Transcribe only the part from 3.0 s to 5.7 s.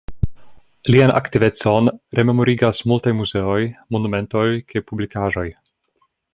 muzeoj, monumentoj kaj publikaĵoj.